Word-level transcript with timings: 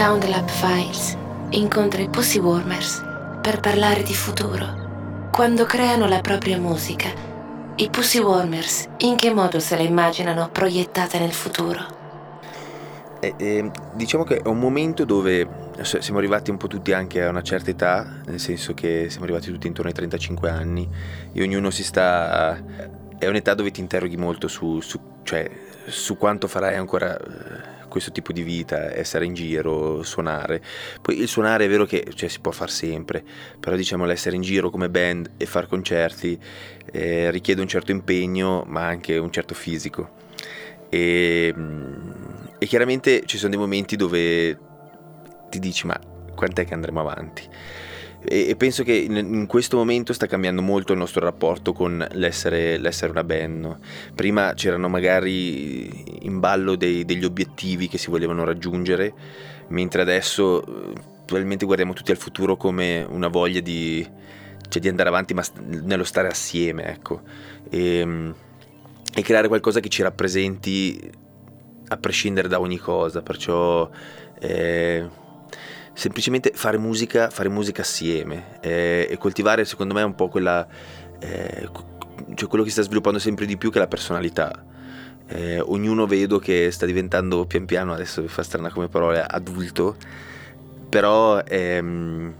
Sound 0.00 0.26
Lab 0.30 0.48
Files 0.48 1.14
incontra 1.50 2.00
i 2.00 2.08
Pussy 2.08 2.38
Warmers 2.38 3.04
per 3.42 3.60
parlare 3.60 4.02
di 4.02 4.14
futuro. 4.14 5.28
Quando 5.30 5.66
creano 5.66 6.06
la 6.06 6.22
propria 6.22 6.56
musica, 6.56 7.10
i 7.74 7.90
Pussy 7.90 8.18
Warmers 8.18 8.88
in 9.00 9.16
che 9.16 9.30
modo 9.30 9.60
se 9.60 9.76
la 9.76 9.82
immaginano 9.82 10.48
proiettata 10.48 11.18
nel 11.18 11.32
futuro? 11.32 13.18
Eh, 13.20 13.34
eh, 13.36 13.70
diciamo 13.92 14.24
che 14.24 14.38
è 14.38 14.48
un 14.48 14.58
momento 14.58 15.04
dove 15.04 15.46
siamo 15.82 16.16
arrivati 16.16 16.50
un 16.50 16.56
po' 16.56 16.66
tutti 16.66 16.94
anche 16.94 17.22
a 17.22 17.28
una 17.28 17.42
certa 17.42 17.68
età, 17.68 18.22
nel 18.24 18.40
senso 18.40 18.72
che 18.72 19.08
siamo 19.10 19.26
arrivati 19.26 19.52
tutti 19.52 19.66
intorno 19.66 19.90
ai 19.90 19.96
35 19.96 20.48
anni 20.48 20.88
e 21.30 21.42
ognuno 21.42 21.68
si 21.68 21.84
sta... 21.84 22.58
è 23.18 23.26
un'età 23.26 23.52
dove 23.52 23.70
ti 23.70 23.80
interroghi 23.80 24.16
molto 24.16 24.48
su, 24.48 24.80
su, 24.80 24.98
cioè, 25.24 25.46
su 25.84 26.16
quanto 26.16 26.48
farai 26.48 26.76
ancora 26.76 27.18
eh, 27.18 27.79
questo 27.90 28.12
tipo 28.12 28.32
di 28.32 28.42
vita, 28.42 28.94
essere 28.94 29.26
in 29.26 29.34
giro, 29.34 30.02
suonare. 30.02 30.62
Poi 31.02 31.20
il 31.20 31.28
suonare 31.28 31.66
è 31.66 31.68
vero 31.68 31.84
che 31.84 32.06
cioè, 32.14 32.30
si 32.30 32.40
può 32.40 32.52
fare 32.52 32.70
sempre, 32.70 33.22
però 33.58 33.76
diciamo 33.76 34.06
l'essere 34.06 34.36
in 34.36 34.42
giro 34.42 34.70
come 34.70 34.88
band 34.88 35.32
e 35.36 35.44
fare 35.44 35.66
concerti 35.66 36.38
eh, 36.92 37.30
richiede 37.30 37.60
un 37.60 37.68
certo 37.68 37.90
impegno 37.90 38.64
ma 38.66 38.86
anche 38.86 39.18
un 39.18 39.30
certo 39.30 39.54
fisico. 39.54 40.16
E, 40.88 41.54
e 42.58 42.66
chiaramente 42.66 43.24
ci 43.26 43.36
sono 43.36 43.50
dei 43.50 43.58
momenti 43.58 43.96
dove 43.96 44.58
ti 45.50 45.58
dici 45.58 45.86
ma 45.86 45.98
quant'è 46.34 46.64
che 46.64 46.74
andremo 46.74 47.00
avanti? 47.00 47.48
E, 48.22 48.54
penso 48.56 48.82
che 48.82 48.92
in, 48.92 49.46
questo 49.46 49.76
momento 49.76 50.12
sta 50.12 50.26
cambiando 50.26 50.60
molto 50.60 50.92
il 50.92 50.98
nostro 50.98 51.24
rapporto 51.24 51.72
con 51.72 52.06
l'essere, 52.12 52.76
l'essere 52.78 53.10
una 53.10 53.24
band. 53.24 53.60
No? 53.60 53.78
Prima 54.14 54.52
c'erano 54.54 54.88
magari 54.88 56.24
in 56.26 56.38
ballo 56.38 56.76
dei, 56.76 57.04
degli 57.04 57.24
obiettivi 57.24 57.88
che 57.88 57.98
si 57.98 58.10
volevano 58.10 58.44
raggiungere, 58.44 59.12
mentre 59.68 60.02
adesso 60.02 60.64
eh, 60.64 60.92
probabilmente 61.24 61.64
guardiamo 61.64 61.94
tutti 61.94 62.10
al 62.10 62.18
futuro 62.18 62.56
come 62.56 63.06
una 63.08 63.28
voglia 63.28 63.60
di, 63.60 64.06
cioè 64.68 64.82
di 64.82 64.88
andare 64.88 65.08
avanti, 65.08 65.32
ma 65.32 65.42
nello 65.64 66.04
stare 66.04 66.28
assieme, 66.28 66.86
ecco. 66.86 67.22
E, 67.70 67.98
ehm, 67.98 68.34
e 69.12 69.22
creare 69.22 69.48
qualcosa 69.48 69.80
che 69.80 69.88
ci 69.88 70.02
rappresenti 70.02 71.10
a 71.88 71.96
prescindere 71.96 72.48
da 72.48 72.60
ogni 72.60 72.78
cosa, 72.78 73.22
perciò 73.22 73.90
eh, 74.38 75.08
semplicemente 75.92 76.52
fare 76.54 76.78
musica, 76.78 77.30
fare 77.30 77.48
musica 77.48 77.82
assieme 77.82 78.58
eh, 78.60 79.06
e 79.10 79.18
coltivare 79.18 79.64
secondo 79.64 79.94
me 79.94 80.02
un 80.02 80.14
po' 80.14 80.28
quella, 80.28 80.66
eh, 81.18 81.68
cioè 82.34 82.48
quello 82.48 82.64
che 82.64 82.70
si 82.70 82.76
sta 82.76 82.82
sviluppando 82.82 83.18
sempre 83.18 83.46
di 83.46 83.56
più 83.56 83.70
che 83.70 83.78
la 83.78 83.88
personalità. 83.88 84.64
Eh, 85.26 85.60
ognuno 85.60 86.06
vedo 86.06 86.40
che 86.40 86.70
sta 86.72 86.86
diventando 86.86 87.46
pian 87.46 87.64
piano, 87.64 87.92
adesso 87.92 88.26
fa 88.26 88.42
strana 88.42 88.70
come 88.70 88.88
parole, 88.88 89.22
adulto, 89.22 89.96
però 90.88 91.40
ehm, 91.40 92.34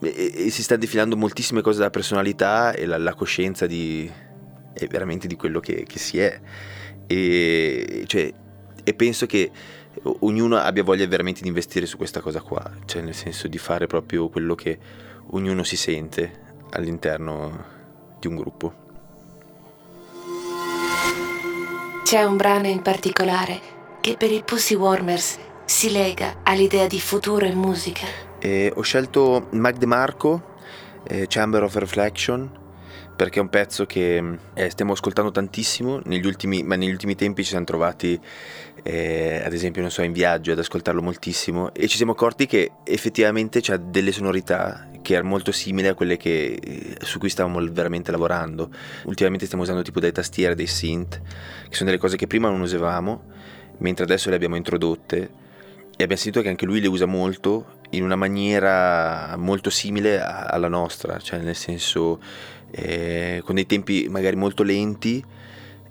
e, 0.00 0.32
e 0.46 0.50
si 0.50 0.62
sta 0.62 0.76
defilando 0.76 1.16
moltissime 1.16 1.60
cose 1.60 1.78
della 1.78 1.90
personalità 1.90 2.72
e 2.72 2.84
la, 2.86 2.98
la 2.98 3.14
coscienza 3.14 3.66
di, 3.66 4.10
veramente 4.88 5.26
di 5.26 5.36
quello 5.36 5.60
che, 5.60 5.84
che 5.84 5.98
si 5.98 6.18
è. 6.18 6.40
E, 7.06 8.04
cioè, 8.06 8.32
e 8.82 8.94
penso 8.94 9.26
che 9.26 9.50
ognuno 10.02 10.56
abbia 10.56 10.82
voglia 10.82 11.06
veramente 11.06 11.42
di 11.42 11.48
investire 11.48 11.86
su 11.86 11.96
questa 11.96 12.20
cosa 12.20 12.40
qua, 12.40 12.70
cioè 12.84 13.02
nel 13.02 13.14
senso 13.14 13.48
di 13.48 13.58
fare 13.58 13.86
proprio 13.86 14.28
quello 14.28 14.54
che 14.54 14.78
ognuno 15.30 15.62
si 15.62 15.76
sente 15.76 16.42
all'interno 16.70 17.64
di 18.18 18.26
un 18.26 18.36
gruppo. 18.36 18.82
C'è 22.04 22.22
un 22.22 22.36
brano 22.36 22.66
in 22.66 22.82
particolare 22.82 23.60
che 24.00 24.16
per 24.16 24.30
i 24.30 24.42
Pussy 24.44 24.74
Warmers 24.74 25.38
si 25.64 25.90
lega 25.90 26.40
all'idea 26.42 26.86
di 26.86 27.00
futuro 27.00 27.46
in 27.46 27.56
musica. 27.56 28.06
Eh, 28.38 28.70
ho 28.74 28.82
scelto 28.82 29.48
Mac 29.52 29.78
DeMarco, 29.78 30.54
eh, 31.08 31.26
Chamber 31.28 31.62
of 31.62 31.74
Reflection, 31.76 32.63
perché 33.16 33.38
è 33.38 33.42
un 33.42 33.48
pezzo 33.48 33.86
che 33.86 34.22
eh, 34.54 34.70
stiamo 34.70 34.92
ascoltando 34.92 35.30
tantissimo, 35.30 36.00
negli 36.04 36.26
ultimi, 36.26 36.62
ma 36.62 36.76
negli 36.76 36.90
ultimi 36.90 37.14
tempi 37.14 37.42
ci 37.42 37.50
siamo 37.50 37.64
trovati, 37.64 38.18
eh, 38.82 39.42
ad 39.44 39.52
esempio, 39.52 39.82
non 39.82 39.90
so, 39.90 40.02
in 40.02 40.12
viaggio 40.12 40.52
ad 40.52 40.58
ascoltarlo 40.58 41.00
moltissimo 41.00 41.72
e 41.72 41.86
ci 41.88 41.96
siamo 41.96 42.12
accorti 42.12 42.46
che 42.46 42.72
effettivamente 42.84 43.60
ha 43.72 43.76
delle 43.76 44.12
sonorità 44.12 44.88
che 45.00 45.12
erano 45.12 45.28
molto 45.28 45.52
simili 45.52 45.86
a 45.86 45.94
quelle 45.94 46.16
che, 46.16 46.58
eh, 46.60 46.96
su 47.00 47.18
cui 47.18 47.28
stavamo 47.28 47.60
veramente 47.70 48.10
lavorando. 48.10 48.70
Ultimamente 49.04 49.44
stiamo 49.44 49.62
usando 49.62 49.82
tipo 49.82 50.00
delle 50.00 50.12
tastiere, 50.12 50.54
dei 50.54 50.66
synth, 50.66 51.20
che 51.68 51.74
sono 51.74 51.90
delle 51.90 52.00
cose 52.00 52.16
che 52.16 52.26
prima 52.26 52.48
non 52.48 52.60
usavamo, 52.62 53.22
mentre 53.78 54.04
adesso 54.04 54.30
le 54.30 54.36
abbiamo 54.36 54.56
introdotte 54.56 55.42
e 55.96 56.02
abbiamo 56.02 56.16
sentito 56.16 56.42
che 56.42 56.48
anche 56.48 56.66
lui 56.66 56.80
le 56.80 56.88
usa 56.88 57.06
molto 57.06 57.82
in 57.90 58.02
una 58.02 58.16
maniera 58.16 59.36
molto 59.36 59.70
simile 59.70 60.20
alla 60.20 60.66
nostra, 60.66 61.18
cioè 61.18 61.38
nel 61.38 61.54
senso 61.54 62.20
eh, 62.72 63.40
con 63.44 63.54
dei 63.54 63.66
tempi 63.66 64.08
magari 64.08 64.34
molto 64.34 64.64
lenti, 64.64 65.24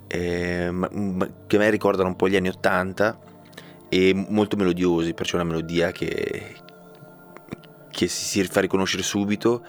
eh, 0.07 0.69
ma, 0.71 0.89
ma, 0.91 1.29
che 1.47 1.55
a 1.55 1.59
me 1.59 1.69
ricordano 1.69 2.09
un 2.09 2.15
po' 2.17 2.27
gli 2.27 2.35
anni 2.35 2.49
80 2.49 3.19
e 3.87 4.13
molto 4.13 4.57
melodiosi, 4.57 5.13
perciò 5.13 5.37
una 5.37 5.45
melodia 5.45 5.91
che, 5.91 6.55
che 7.89 8.07
si 8.07 8.43
fa 8.43 8.59
riconoscere 8.59 9.03
subito 9.03 9.63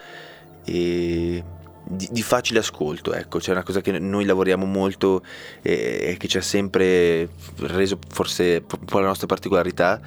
e 0.65 1.45
di, 1.85 2.09
di, 2.11 2.23
facile 2.23 2.59
ascolto, 2.61 3.13
ecco, 3.13 3.39
c'è 3.39 3.53
una 3.53 3.63
cosa 3.63 3.81
che 3.81 3.99
noi 3.99 4.25
lavoriamo 4.25 4.65
molto 4.65 5.23
e 5.63 6.17
che 6.19 6.29
ci 6.29 6.39
ha 6.39 6.43
sempre 6.43 7.29
reso 7.57 7.99
forse 8.09 8.65
un 8.67 8.85
po' 8.87 8.99
la 8.99 9.07
nostra 9.07 9.27
particolarità 9.27 10.01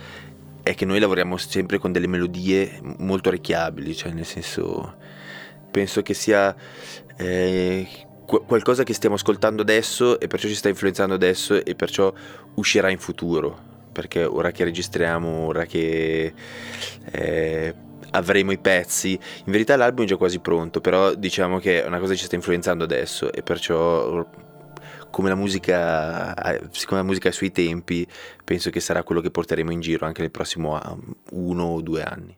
è 0.64 0.76
che 0.76 0.86
noi 0.86 1.00
lavoriamo 1.00 1.38
sempre 1.38 1.78
con 1.78 1.92
delle 1.92 2.08
melodie 2.08 2.80
molto 2.98 3.30
orecchiabili, 3.30 3.96
cioè 3.96 4.12
nel 4.12 4.26
senso 4.26 4.96
penso 5.72 6.02
che 6.02 6.14
sia 6.14 6.54
eh, 7.16 7.88
qualcosa 8.26 8.84
che 8.84 8.94
stiamo 8.94 9.16
ascoltando 9.16 9.62
adesso 9.62 10.20
e 10.20 10.28
perciò 10.28 10.48
ci 10.50 10.56
sta 10.56 10.68
influenzando 10.68 11.14
adesso 11.14 11.64
e 11.64 11.76
perciò 11.76 12.14
uscirà 12.56 12.90
in 12.90 13.00
futuro. 13.00 13.76
Perché 13.94 14.26
ora 14.26 14.52
che 14.52 14.64
registriamo, 14.64 15.28
ora 15.48 15.66
che 15.66 16.34
eh, 17.12 17.76
avremo 18.12 18.52
i 18.52 18.58
pezzi, 18.58 19.12
in 19.12 19.52
verità 19.52 19.76
l'album 19.76 20.06
è 20.06 20.08
già 20.08 20.18
quasi 20.18 20.40
pronto, 20.40 20.82
però 20.82 21.14
diciamo 21.14 21.60
che 21.60 21.84
è 21.84 21.88
una 21.88 22.00
cosa 22.00 22.14
che 22.14 22.20
ci 22.20 22.26
sta 22.26 22.36
influenzando 22.36 22.84
adesso 22.84 23.32
e 23.32 23.42
perciò 23.44 24.26
come 25.10 25.30
la 25.30 25.36
musica, 25.36 26.34
siccome 26.72 27.02
la 27.02 27.08
musica 27.08 27.28
ha 27.28 27.32
i 27.32 27.36
suoi 27.36 27.52
tempi, 27.52 28.06
penso 28.44 28.70
che 28.70 28.80
sarà 28.80 29.04
quello 29.04 29.22
che 29.22 29.32
porteremo 29.32 29.72
in 29.72 29.80
giro 29.80 30.06
anche 30.06 30.22
nel 30.22 30.32
prossimo 30.32 30.80
uno 31.32 31.64
o 31.64 31.82
due 31.82 32.04
anni. 32.04 32.38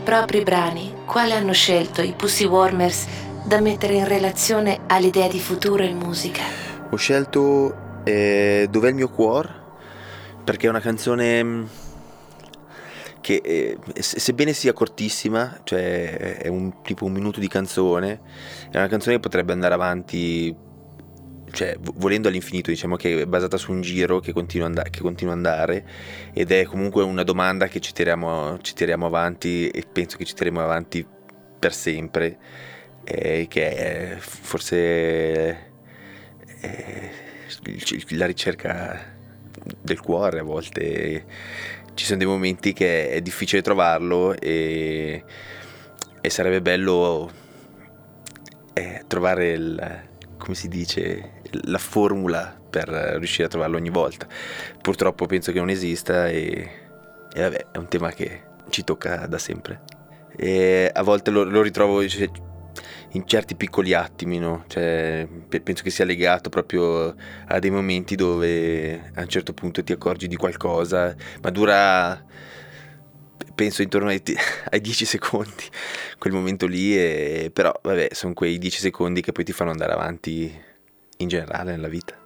I 0.00 0.02
propri 0.02 0.42
brani, 0.42 0.94
quale 1.04 1.34
hanno 1.34 1.52
scelto 1.52 2.00
i 2.00 2.14
Pussy 2.16 2.46
Warmers 2.46 3.06
da 3.44 3.60
mettere 3.60 3.94
in 3.94 4.08
relazione 4.08 4.80
all'idea 4.86 5.28
di 5.28 5.38
futuro 5.38 5.82
in 5.82 5.98
musica? 5.98 6.42
Ho 6.90 6.96
scelto 6.96 8.00
eh, 8.04 8.66
Dov'è 8.70 8.88
il 8.88 8.94
mio 8.94 9.10
cuore? 9.10 9.52
Perché 10.42 10.66
è 10.66 10.70
una 10.70 10.80
canzone 10.80 11.44
mm, 11.44 11.64
che 13.20 13.42
eh, 13.44 13.78
sebbene 14.00 14.54
sia 14.54 14.72
cortissima, 14.72 15.60
cioè 15.64 16.38
è 16.38 16.48
un 16.48 16.80
tipo 16.82 17.04
un 17.04 17.12
minuto 17.12 17.38
di 17.38 17.48
canzone, 17.48 18.20
è 18.70 18.78
una 18.78 18.88
canzone 18.88 19.16
che 19.16 19.20
potrebbe 19.20 19.52
andare 19.52 19.74
avanti 19.74 20.56
cioè, 21.52 21.76
volendo 21.94 22.28
all'infinito, 22.28 22.70
diciamo 22.70 22.96
che 22.96 23.22
è 23.22 23.26
basata 23.26 23.56
su 23.56 23.72
un 23.72 23.80
giro 23.80 24.20
che 24.20 24.32
continua, 24.32 24.66
and- 24.66 24.90
che 24.90 25.00
continua, 25.00 25.32
ad 25.32 25.38
andare 25.38 25.86
ed 26.32 26.50
è 26.50 26.64
comunque 26.64 27.02
una 27.02 27.22
domanda 27.22 27.66
che 27.68 27.80
ci 27.80 27.92
tiriamo, 27.92 28.58
ci 28.60 28.74
tiriamo 28.74 29.06
avanti 29.06 29.68
e 29.68 29.84
penso 29.90 30.16
che 30.16 30.24
ci 30.24 30.34
tiriamo 30.34 30.60
avanti 30.60 31.06
per 31.58 31.74
sempre, 31.74 32.38
eh, 33.04 33.46
che 33.48 33.74
è 33.74 34.16
forse 34.18 35.68
è 36.60 37.10
la 38.10 38.26
ricerca 38.26 39.18
del 39.80 40.00
cuore 40.00 40.40
a 40.40 40.42
volte. 40.42 41.24
Ci 41.94 42.04
sono 42.04 42.18
dei 42.18 42.26
momenti 42.26 42.72
che 42.72 43.10
è 43.10 43.20
difficile 43.20 43.62
trovarlo 43.62 44.38
e, 44.38 45.22
e 46.20 46.30
sarebbe 46.30 46.62
bello 46.62 47.30
eh, 48.72 49.04
trovare 49.06 49.50
il, 49.52 50.08
come 50.40 50.54
si 50.54 50.66
dice, 50.66 51.42
la 51.66 51.78
formula 51.78 52.58
per 52.70 52.88
riuscire 52.88 53.44
a 53.44 53.48
trovarlo 53.48 53.76
ogni 53.76 53.90
volta. 53.90 54.26
Purtroppo 54.80 55.26
penso 55.26 55.52
che 55.52 55.58
non 55.58 55.68
esista 55.68 56.28
e, 56.28 56.70
e 57.32 57.40
vabbè, 57.40 57.66
è 57.72 57.78
un 57.78 57.88
tema 57.88 58.10
che 58.10 58.42
ci 58.70 58.82
tocca 58.82 59.26
da 59.26 59.38
sempre. 59.38 59.82
E 60.36 60.90
a 60.92 61.02
volte 61.02 61.30
lo, 61.30 61.44
lo 61.44 61.62
ritrovo 61.62 62.06
cioè, 62.08 62.28
in 63.12 63.26
certi 63.26 63.54
piccoli 63.54 63.92
attimi, 63.92 64.38
no? 64.38 64.64
cioè, 64.68 65.28
penso 65.62 65.82
che 65.82 65.90
sia 65.90 66.04
legato 66.04 66.48
proprio 66.48 67.14
a 67.46 67.58
dei 67.58 67.70
momenti 67.70 68.14
dove 68.14 69.10
a 69.14 69.20
un 69.20 69.28
certo 69.28 69.52
punto 69.52 69.82
ti 69.82 69.92
accorgi 69.92 70.28
di 70.28 70.36
qualcosa, 70.36 71.14
ma 71.42 71.50
dura 71.50 72.24
penso 73.54 73.82
intorno 73.82 74.08
ai, 74.08 74.22
ai 74.70 74.80
10 74.80 75.04
secondi 75.04 75.64
quel 76.18 76.32
momento 76.32 76.66
lì 76.66 76.96
e, 76.96 77.50
però 77.52 77.72
vabbè 77.82 78.08
sono 78.12 78.34
quei 78.34 78.58
10 78.58 78.78
secondi 78.80 79.20
che 79.20 79.32
poi 79.32 79.44
ti 79.44 79.52
fanno 79.52 79.70
andare 79.70 79.92
avanti 79.92 80.52
in 81.18 81.28
generale 81.28 81.72
nella 81.72 81.88
vita 81.88 82.19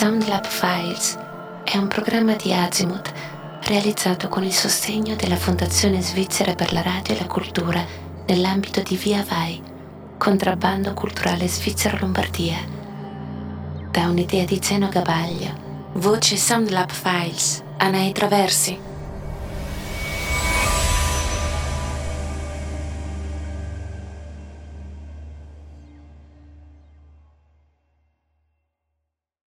Soundlab 0.00 0.46
Files 0.46 1.18
è 1.62 1.76
un 1.76 1.86
programma 1.86 2.34
di 2.34 2.54
Azimuth 2.54 3.12
realizzato 3.64 4.28
con 4.28 4.42
il 4.42 4.52
sostegno 4.54 5.14
della 5.14 5.36
Fondazione 5.36 6.00
Svizzera 6.00 6.54
per 6.54 6.72
la 6.72 6.80
Radio 6.80 7.14
e 7.14 7.18
la 7.18 7.26
Cultura 7.26 7.84
nell'ambito 8.26 8.80
di 8.80 8.96
Via 8.96 9.22
Vai, 9.28 9.62
contrabbando 10.16 10.94
culturale 10.94 11.46
Svizzera 11.46 11.98
Lombardia. 12.00 12.56
Da 13.90 14.08
un'idea 14.08 14.46
di 14.46 14.58
Zeno 14.62 14.88
Gabaglio, 14.88 15.90
voce 15.92 16.38
Soundlab 16.38 16.90
Files, 16.90 17.62
Anai 17.76 18.12
Traversi. 18.12 18.89